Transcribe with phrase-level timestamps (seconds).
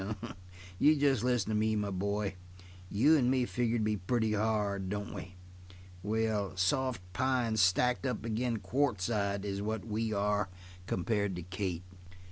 [0.79, 2.33] You just listen to me, my boy.
[2.89, 5.35] You and me figure to be pretty hard, don't we?
[6.01, 10.49] Well, soft pine stacked up agin' quartzite, is what we are
[10.87, 11.83] compared to Kate."